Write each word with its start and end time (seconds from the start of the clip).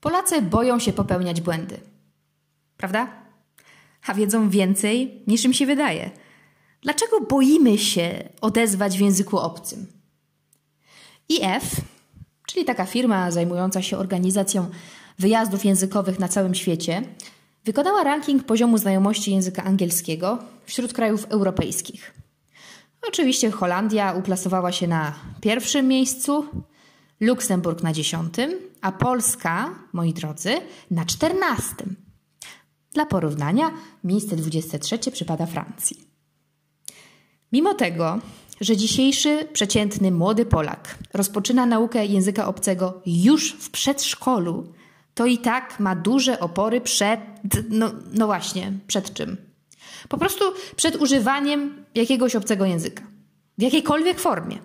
Polacy 0.00 0.42
boją 0.42 0.78
się 0.78 0.92
popełniać 0.92 1.40
błędy. 1.40 1.80
Prawda? 2.76 3.08
A 4.06 4.14
wiedzą 4.14 4.50
więcej 4.50 5.22
niż 5.26 5.44
im 5.44 5.52
się 5.52 5.66
wydaje. 5.66 6.10
Dlaczego 6.80 7.20
boimy 7.20 7.78
się 7.78 8.28
odezwać 8.40 8.98
w 8.98 9.00
języku 9.00 9.38
obcym? 9.38 9.86
IF, 11.28 11.80
czyli 12.46 12.64
taka 12.64 12.86
firma 12.86 13.30
zajmująca 13.30 13.82
się 13.82 13.98
organizacją 13.98 14.70
wyjazdów 15.18 15.64
językowych 15.64 16.18
na 16.18 16.28
całym 16.28 16.54
świecie, 16.54 17.02
wykonała 17.64 18.04
ranking 18.04 18.44
poziomu 18.44 18.78
znajomości 18.78 19.32
języka 19.32 19.64
angielskiego 19.64 20.38
wśród 20.64 20.92
krajów 20.92 21.26
europejskich. 21.28 22.14
Oczywiście 23.08 23.50
Holandia 23.50 24.12
uplasowała 24.12 24.72
się 24.72 24.88
na 24.88 25.14
pierwszym 25.40 25.88
miejscu, 25.88 26.46
Luksemburg 27.20 27.82
na 27.82 27.92
dziesiątym, 27.92 28.50
a 28.80 28.92
Polska, 28.92 29.74
moi 29.92 30.12
drodzy, 30.12 30.54
na 30.90 31.04
czternastym. 31.04 31.96
Dla 32.92 33.06
porównania, 33.06 33.70
miejsce 34.04 34.36
23 34.36 34.98
przypada 35.12 35.46
Francji. 35.46 36.06
Mimo 37.52 37.74
tego, 37.74 38.18
że 38.60 38.76
dzisiejszy 38.76 39.48
przeciętny 39.52 40.10
młody 40.10 40.46
Polak 40.46 40.98
rozpoczyna 41.14 41.66
naukę 41.66 42.06
języka 42.06 42.46
obcego 42.46 43.02
już 43.06 43.52
w 43.52 43.70
przedszkolu, 43.70 44.72
to 45.14 45.26
i 45.26 45.38
tak 45.38 45.80
ma 45.80 45.96
duże 45.96 46.40
opory 46.40 46.80
przed, 46.80 47.20
no, 47.70 47.92
no 48.12 48.26
właśnie, 48.26 48.72
przed 48.86 49.14
czym? 49.14 49.36
Po 50.08 50.18
prostu 50.18 50.44
przed 50.76 50.96
używaniem 50.96 51.84
jakiegoś 51.94 52.36
obcego 52.36 52.64
języka. 52.64 53.02
W 53.58 53.62
jakiejkolwiek 53.62 54.20
formie. 54.20 54.58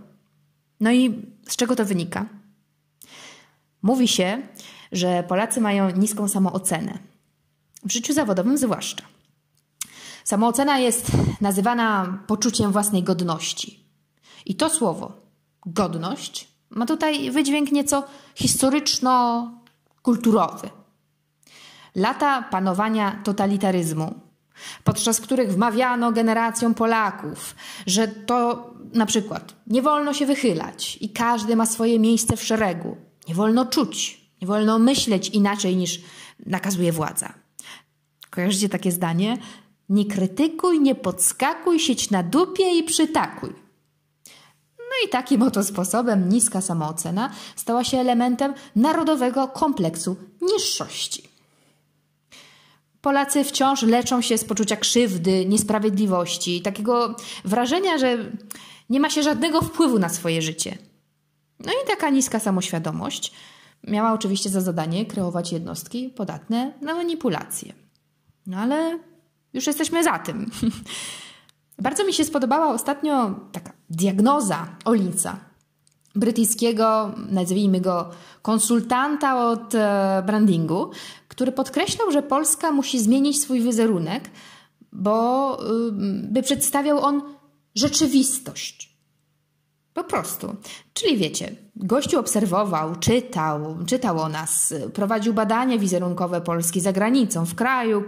No 0.80 0.92
i 0.92 1.26
z 1.48 1.56
czego 1.56 1.76
to 1.76 1.86
wynika? 1.86 2.26
Mówi 3.82 4.08
się, 4.08 4.42
że 4.92 5.24
Polacy 5.24 5.62
mają 5.62 5.90
niską 5.90 6.28
samoocenę. 6.28 6.98
W 7.84 7.92
życiu 7.92 8.14
zawodowym 8.14 8.58
zwłaszcza. 8.58 9.04
Samoocena 10.24 10.80
jest 10.80 11.12
nazywana 11.42 12.20
poczuciem 12.28 12.72
własnej 12.72 13.04
godności. 13.04 13.86
I 14.46 14.56
to 14.56 14.70
słowo, 14.70 15.12
godność, 15.66 16.48
ma 16.70 16.86
tutaj 16.86 17.32
wydźwięk 17.32 17.72
nieco 17.72 18.04
historyczno-kulturowy. 18.36 20.70
Lata 21.96 22.42
panowania 22.42 23.22
totalitaryzmu, 23.24 24.14
podczas 24.84 25.22
których 25.22 25.54
wmawiano 25.54 26.12
generacjom 26.12 26.74
Polaków, 26.74 27.56
że 27.88 28.08
to 28.08 28.70
na 28.94 29.06
przykład 29.06 29.54
nie 29.68 29.82
wolno 29.82 30.14
się 30.14 30.26
wychylać 30.26 30.98
i 31.02 31.10
każdy 31.10 31.56
ma 31.56 31.66
swoje 31.66 32.00
miejsce 32.00 32.38
w 32.38 32.44
szeregu, 32.44 32.98
nie 33.28 33.36
wolno 33.36 33.66
czuć, 33.66 34.22
nie 34.42 34.48
wolno 34.48 34.80
myśleć 34.80 35.30
inaczej 35.30 35.76
niż 35.76 36.02
nakazuje 36.46 36.92
władza. 36.92 37.34
Kojarzycie 38.30 38.70
takie 38.70 38.92
zdanie? 38.92 39.38
Nie 39.90 40.06
krytykuj, 40.06 40.80
nie 40.80 40.96
podskakuj, 40.96 41.80
sieć 41.80 42.12
na 42.12 42.24
dupie 42.24 42.78
i 42.78 42.84
przytakuj. 42.84 43.50
No 44.78 45.08
i 45.08 45.10
takim 45.10 45.42
oto 45.42 45.64
sposobem 45.64 46.30
niska 46.30 46.62
samoocena 46.62 47.32
stała 47.56 47.84
się 47.84 47.98
elementem 48.00 48.54
narodowego 48.76 49.48
kompleksu 49.48 50.16
niższości. 50.42 51.32
Polacy 53.02 53.44
wciąż 53.44 53.82
leczą 53.82 54.22
się 54.22 54.38
z 54.38 54.46
poczucia 54.46 54.76
krzywdy, 54.76 55.46
niesprawiedliwości, 55.46 56.62
takiego 56.62 57.16
wrażenia, 57.46 57.98
że 57.98 58.32
nie 58.90 59.00
ma 59.00 59.10
się 59.10 59.24
żadnego 59.24 59.62
wpływu 59.62 60.00
na 60.00 60.10
swoje 60.10 60.42
życie. 60.42 60.78
No 61.66 61.72
i 61.72 61.88
taka 61.88 62.10
niska 62.10 62.40
samoświadomość 62.40 63.34
miała 63.84 64.14
oczywiście 64.14 64.50
za 64.50 64.62
zadanie 64.62 65.06
kreować 65.06 65.52
jednostki 65.52 66.10
podatne 66.10 66.74
na 66.82 66.96
manipulacje. 66.96 67.74
No 68.48 68.58
ale 68.58 69.00
już 69.54 69.68
jesteśmy 69.68 70.04
za 70.04 70.20
tym. 70.20 70.52
Bardzo 71.80 72.06
mi 72.06 72.14
się 72.14 72.26
spodobała 72.26 72.74
ostatnio 72.74 73.40
taka 73.52 73.72
diagnoza 73.90 74.68
Olinsa, 74.86 75.38
brytyjskiego, 76.16 77.12
nazwijmy 77.30 77.82
go, 77.82 78.10
konsultanta 78.42 79.50
od 79.50 79.76
e, 79.76 80.24
brandingu, 80.26 80.92
który 81.28 81.52
podkreślał, 81.52 82.12
że 82.12 82.24
Polska 82.24 82.72
musi 82.72 83.00
zmienić 83.00 83.42
swój 83.42 83.62
wizerunek, 83.62 84.30
bo 84.92 85.58
y, 85.64 85.92
by 86.32 86.44
przedstawiał 86.44 87.06
on 87.06 87.22
rzeczywistość. 87.76 88.91
Po 89.94 90.04
prostu. 90.04 90.56
Czyli 90.94 91.18
wiecie, 91.18 91.56
gościu 91.76 92.20
obserwował, 92.20 92.96
czytał, 92.96 93.78
czytał 93.86 94.20
o 94.20 94.30
nas, 94.30 94.74
prowadził 94.94 95.34
badania 95.34 95.78
wizerunkowe 95.78 96.42
Polski 96.42 96.82
za 96.82 96.94
granicą, 96.94 97.46
w 97.46 97.56
kraju, 97.56 98.04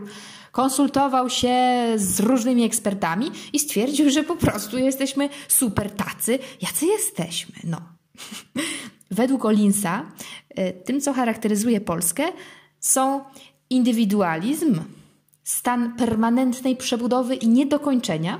konsultował 0.52 1.30
się 1.30 1.56
z 1.96 2.20
różnymi 2.20 2.64
ekspertami 2.64 3.32
i 3.54 3.60
stwierdził, 3.60 4.10
że 4.10 4.24
po 4.24 4.36
prostu 4.36 4.78
jesteśmy 4.78 5.30
super 5.48 5.92
tacy, 5.92 6.40
jacy 6.62 6.86
jesteśmy. 6.86 7.56
No. 7.64 7.78
Według 9.12 9.46
Olinsa, 9.46 10.06
y, 10.60 10.74
tym, 10.86 11.02
co 11.02 11.14
charakteryzuje 11.14 11.82
Polskę, 11.82 12.24
są 12.80 13.24
indywidualizm, 13.70 14.80
stan 15.44 15.96
permanentnej 15.96 16.76
przebudowy 16.76 17.36
i 17.36 17.48
niedokończenia, 17.48 18.40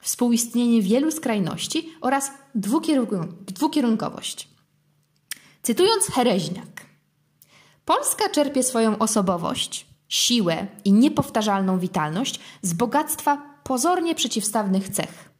współistnienie 0.00 0.82
wielu 0.82 1.10
skrajności 1.10 1.92
oraz 2.00 2.30
dwukierunkowość. 3.46 4.48
Cytując 5.62 6.06
Hereźniak, 6.06 6.86
Polska 7.84 8.28
czerpie 8.28 8.62
swoją 8.62 8.98
osobowość, 8.98 9.86
siłę 10.08 10.66
i 10.84 10.92
niepowtarzalną 10.92 11.78
witalność 11.78 12.40
z 12.62 12.72
bogactwa 12.72 13.60
pozornie 13.64 14.14
przeciwstawnych 14.14 14.88
cech. 14.88 15.30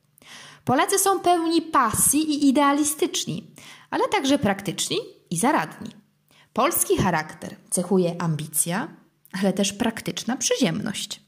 Polacy 0.65 0.99
są 0.99 1.21
pełni 1.21 1.63
pasji 1.63 2.21
i 2.21 2.49
idealistyczni, 2.49 3.55
ale 3.91 4.09
także 4.09 4.39
praktyczni 4.39 4.97
i 5.31 5.37
zaradni. 5.37 5.91
Polski 6.53 6.97
charakter 6.97 7.57
cechuje 7.71 8.23
ambicja, 8.23 8.89
ale 9.33 9.53
też 9.53 9.73
praktyczna 9.73 10.37
przyziemność. 10.37 11.21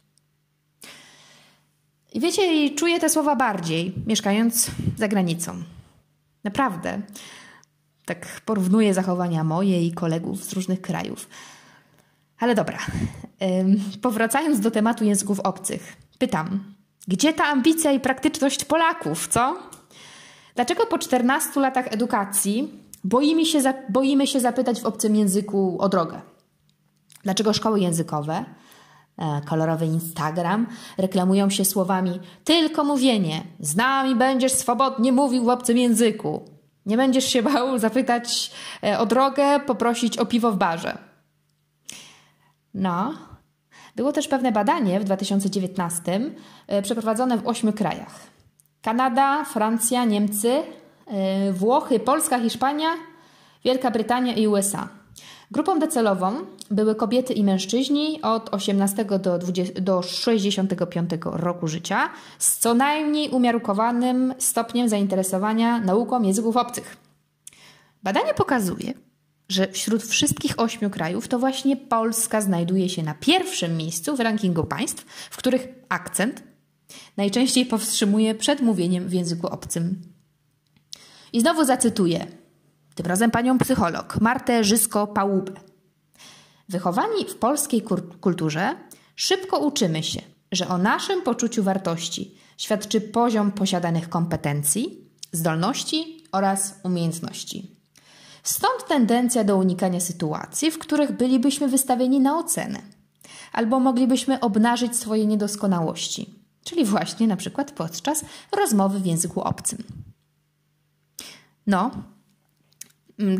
I 2.14 2.20
wiecie, 2.20 2.70
czuję 2.70 3.00
te 3.00 3.08
słowa 3.08 3.36
bardziej, 3.36 3.94
mieszkając 4.06 4.70
za 4.96 5.08
granicą. 5.08 5.62
Naprawdę. 6.44 7.00
Tak 8.04 8.40
porównuję 8.44 8.94
zachowania 8.94 9.44
moje 9.44 9.86
i 9.86 9.92
kolegów 9.92 10.44
z 10.44 10.52
różnych 10.52 10.80
krajów. 10.80 11.28
Ale 12.38 12.54
dobra, 12.54 12.78
powracając 14.02 14.60
do 14.60 14.70
tematu 14.70 15.04
języków 15.04 15.40
obcych, 15.40 15.96
pytam, 16.18 16.74
gdzie 17.08 17.32
ta 17.32 17.44
ambicja 17.44 17.92
i 17.92 18.00
praktyczność 18.00 18.64
Polaków, 18.64 19.28
co? 19.28 19.58
Dlaczego 20.54 20.86
po 20.86 20.98
14 20.98 21.60
latach 21.60 21.92
edukacji 21.92 22.80
boimy 23.04 23.46
się, 23.46 23.60
boimy 23.88 24.26
się 24.26 24.40
zapytać 24.40 24.80
w 24.80 24.86
obcym 24.86 25.16
języku 25.16 25.76
o 25.80 25.88
drogę? 25.88 26.20
Dlaczego 27.22 27.52
szkoły 27.52 27.80
językowe, 27.80 28.44
kolorowy 29.46 29.86
Instagram 29.86 30.66
reklamują 30.98 31.50
się 31.50 31.64
słowami 31.64 32.20
tylko 32.44 32.84
mówienie, 32.84 33.42
z 33.60 33.76
nami 33.76 34.14
będziesz 34.14 34.52
swobodnie 34.52 35.12
mówił 35.12 35.44
w 35.44 35.48
obcym 35.48 35.78
języku. 35.78 36.42
Nie 36.86 36.96
będziesz 36.96 37.24
się 37.24 37.42
bał 37.42 37.78
zapytać 37.78 38.52
e, 38.84 38.98
o 38.98 39.06
drogę, 39.06 39.60
poprosić 39.60 40.18
o 40.18 40.26
piwo 40.26 40.52
w 40.52 40.56
barze. 40.56 40.98
No, 42.74 43.14
było 43.96 44.12
też 44.12 44.28
pewne 44.28 44.52
badanie 44.52 45.00
w 45.00 45.04
2019 45.04 46.20
e, 46.66 46.82
przeprowadzone 46.82 47.38
w 47.38 47.46
ośmiu 47.46 47.72
krajach. 47.72 48.20
Kanada, 48.82 49.44
Francja, 49.44 50.04
Niemcy, 50.04 50.62
e, 51.06 51.52
Włochy, 51.52 52.00
Polska, 52.00 52.38
Hiszpania, 52.38 52.88
Wielka 53.64 53.90
Brytania 53.90 54.34
i 54.34 54.46
USA. 54.46 55.01
Grupą 55.52 55.78
docelową 55.78 56.32
były 56.70 56.94
kobiety 56.94 57.32
i 57.32 57.44
mężczyźni 57.44 58.22
od 58.22 58.54
18 58.54 59.04
do, 59.04 59.38
20, 59.38 59.80
do 59.80 60.02
65 60.02 61.10
roku 61.24 61.68
życia 61.68 62.10
z 62.38 62.58
co 62.58 62.74
najmniej 62.74 63.30
umiarkowanym 63.30 64.34
stopniem 64.38 64.88
zainteresowania 64.88 65.80
nauką 65.80 66.22
języków 66.22 66.56
obcych. 66.56 66.96
Badanie 68.02 68.34
pokazuje, 68.34 68.94
że 69.48 69.68
wśród 69.68 70.02
wszystkich 70.02 70.60
ośmiu 70.60 70.90
krajów 70.90 71.28
to 71.28 71.38
właśnie 71.38 71.76
Polska 71.76 72.40
znajduje 72.40 72.88
się 72.88 73.02
na 73.02 73.14
pierwszym 73.14 73.76
miejscu 73.76 74.16
w 74.16 74.20
rankingu 74.20 74.64
państw, 74.64 75.04
w 75.30 75.36
których 75.36 75.68
akcent 75.88 76.42
najczęściej 77.16 77.66
powstrzymuje 77.66 78.34
przed 78.34 78.60
mówieniem 78.60 79.08
w 79.08 79.12
języku 79.12 79.46
obcym. 79.46 80.02
I 81.32 81.40
znowu 81.40 81.64
zacytuję, 81.64 82.26
tym 82.94 83.06
razem 83.06 83.30
panią 83.30 83.58
psycholog 83.58 84.20
Martę 84.20 84.64
Żysko-Pałubę. 84.64 85.52
Wychowani 86.68 87.24
w 87.28 87.36
polskiej 87.36 87.82
kulturze 88.20 88.74
szybko 89.16 89.58
uczymy 89.58 90.02
się, 90.02 90.22
że 90.52 90.68
o 90.68 90.78
naszym 90.78 91.22
poczuciu 91.22 91.62
wartości 91.62 92.34
świadczy 92.58 93.00
poziom 93.00 93.52
posiadanych 93.52 94.08
kompetencji, 94.08 95.10
zdolności 95.32 96.24
oraz 96.32 96.80
umiejętności. 96.82 97.76
Stąd 98.42 98.86
tendencja 98.88 99.44
do 99.44 99.56
unikania 99.56 100.00
sytuacji, 100.00 100.70
w 100.70 100.78
których 100.78 101.12
bylibyśmy 101.12 101.68
wystawieni 101.68 102.20
na 102.20 102.38
ocenę, 102.38 102.82
albo 103.52 103.80
moglibyśmy 103.80 104.40
obnażyć 104.40 104.96
swoje 104.96 105.26
niedoskonałości, 105.26 106.34
czyli 106.64 106.84
właśnie 106.84 107.26
na 107.26 107.36
przykład 107.36 107.72
podczas 107.72 108.24
rozmowy 108.52 109.00
w 109.00 109.06
języku 109.06 109.40
obcym. 109.40 109.78
No, 111.66 111.90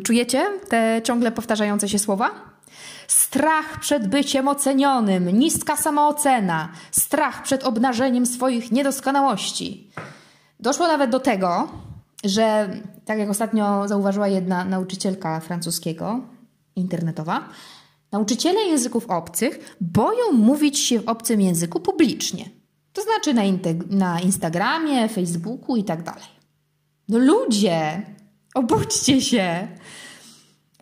czujecie 0.04 0.46
te 0.68 1.00
ciągle 1.04 1.32
powtarzające 1.32 1.88
się 1.88 1.98
słowa? 1.98 2.30
Strach 3.08 3.80
przed 3.80 4.08
byciem 4.08 4.48
ocenionym, 4.48 5.38
niska 5.38 5.76
samoocena, 5.76 6.68
strach 6.90 7.42
przed 7.42 7.64
obnażeniem 7.64 8.26
swoich 8.26 8.72
niedoskonałości. 8.72 9.90
Doszło 10.60 10.86
nawet 10.86 11.10
do 11.10 11.20
tego, 11.20 11.68
że 12.24 12.70
tak 13.04 13.18
jak 13.18 13.30
ostatnio 13.30 13.88
zauważyła 13.88 14.28
jedna 14.28 14.64
nauczycielka 14.64 15.40
francuskiego, 15.40 16.20
internetowa, 16.76 17.48
nauczyciele 18.12 18.60
języków 18.60 19.06
obcych 19.10 19.76
boją 19.80 20.32
mówić 20.32 20.78
się 20.78 21.00
w 21.00 21.08
obcym 21.08 21.40
języku 21.40 21.80
publicznie. 21.80 22.50
To 22.92 23.02
znaczy 23.02 23.34
na, 23.34 23.42
na 23.90 24.20
Instagramie, 24.20 25.08
Facebooku 25.08 25.76
i 25.76 25.84
tak 25.84 26.02
dalej. 26.02 26.28
No 27.08 27.18
ludzie, 27.18 28.02
obudźcie 28.54 29.20
się! 29.20 29.68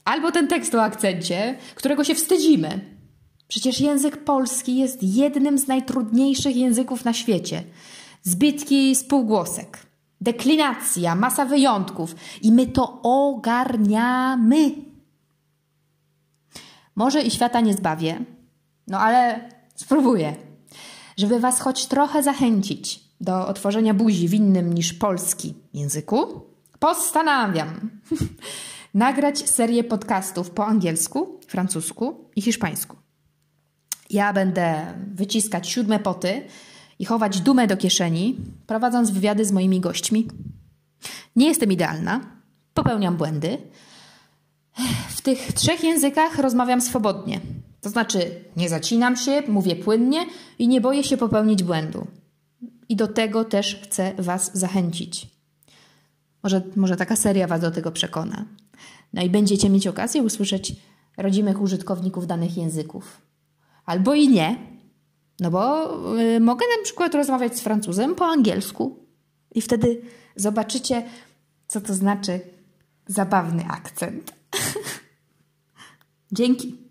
Albo 0.05 0.33
ten 0.33 0.49
tekst 0.49 0.75
o 0.75 0.83
akcencie, 0.83 1.59
którego 1.75 2.05
się 2.05 2.15
wstydzimy. 2.15 2.81
Przecież 3.49 3.81
język 3.81 4.25
polski 4.25 4.77
jest 4.77 5.03
jednym 5.03 5.59
z 5.59 5.67
najtrudniejszych 5.67 6.57
języków 6.57 7.05
na 7.05 7.13
świecie. 7.13 7.63
Zbytki 8.23 8.97
spółgłosek, 8.97 9.87
deklinacja, 10.21 11.15
masa 11.15 11.45
wyjątków 11.45 12.15
i 12.43 12.53
my 12.53 12.67
to 12.67 13.01
ogarniamy. 13.03 14.71
Może 16.97 17.23
i 17.23 17.31
świata 17.31 17.61
nie 17.61 17.75
zbawię, 17.75 18.25
no 18.87 18.99
ale 18.99 19.49
spróbuję, 19.75 20.37
żeby 21.17 21.41
Was 21.41 21.61
choć 21.61 21.87
trochę 21.87 22.23
zachęcić 22.23 23.01
do 23.21 23.47
otworzenia 23.47 23.95
buzi 23.95 24.29
w 24.29 24.35
innym 24.35 24.75
niż 24.75 24.93
polski 24.93 25.55
języku. 25.75 26.50
Postanawiam 26.81 27.91
nagrać 28.94 29.50
serię 29.50 29.85
podcastów 29.85 30.50
po 30.50 30.67
angielsku, 30.67 31.41
francusku 31.47 32.31
i 32.37 32.43
hiszpańsku. 32.43 32.97
Ja 34.11 34.32
będę 34.32 34.94
wyciskać 35.15 35.69
siódme 35.69 35.99
poty 35.99 36.43
i 36.99 37.05
chować 37.05 37.41
dumę 37.41 37.67
do 37.67 37.77
kieszeni, 37.77 38.37
prowadząc 38.67 39.11
wywiady 39.11 39.44
z 39.44 39.53
moimi 39.53 39.81
gośćmi. 39.81 40.29
Nie 41.37 41.49
jestem 41.49 41.73
idealna, 41.73 42.21
popełniam 42.75 43.17
błędy. 43.17 43.59
W 45.09 45.21
tych 45.21 45.53
trzech 45.53 45.85
językach 45.85 46.38
rozmawiam 46.38 46.81
swobodnie. 46.81 47.41
To 47.81 47.91
znaczy, 47.91 48.44
nie 48.56 48.69
zacinam 48.69 49.17
się, 49.17 49.43
mówię 49.49 49.76
płynnie 49.76 50.26
i 50.59 50.69
nie 50.69 50.81
boję 50.81 51.05
się 51.05 51.17
popełnić 51.17 51.62
błędu. 51.62 52.06
I 52.88 52.97
do 52.97 53.09
tego 53.09 53.44
też 53.44 53.81
chcę 53.83 54.12
Was 54.19 54.50
zachęcić. 54.55 55.40
Może, 56.43 56.63
może 56.77 56.97
taka 56.97 57.17
seria 57.17 57.47
Was 57.47 57.61
do 57.61 57.71
tego 57.71 57.93
przekona. 57.93 58.45
No 59.13 59.23
i 59.23 59.31
będziecie 59.31 59.71
mieć 59.71 59.87
okazję 59.87 60.23
usłyszeć 60.23 60.73
rodzimych 61.17 61.61
użytkowników 61.61 62.27
danych 62.27 62.57
języków. 62.57 63.21
Albo 63.87 64.15
i 64.15 64.29
nie, 64.29 64.57
no 65.41 65.51
bo 65.51 65.91
y, 66.21 66.41
mogę 66.41 66.67
na 66.79 66.85
przykład 66.85 67.15
rozmawiać 67.15 67.59
z 67.59 67.61
Francuzem 67.61 68.15
po 68.15 68.27
angielsku 68.27 69.07
i 69.55 69.61
wtedy 69.61 70.03
zobaczycie, 70.37 71.03
co 71.69 71.81
to 71.81 71.95
znaczy 71.95 72.41
zabawny 73.07 73.65
akcent. 73.69 74.33
Dzięki. 76.33 76.90